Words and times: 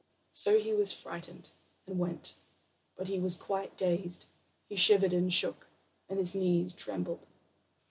So 0.33 0.57
he 0.57 0.73
was 0.73 0.91
frightened, 0.91 1.51
and 1.85 1.99
went; 1.99 2.33
but 2.95 3.05
he 3.07 3.19
was 3.19 3.35
quite 3.37 3.77
dazed. 3.77 4.25
He 4.67 4.75
shivered 4.75 5.13
and 5.13 5.31
shook, 5.31 5.67
and 6.09 6.17
his 6.17 6.35
knees 6.35 6.73
trembled. 6.73 7.27